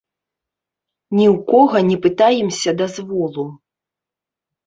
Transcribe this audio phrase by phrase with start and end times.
[1.17, 3.45] Ні ў кога не пытаемся дазволу.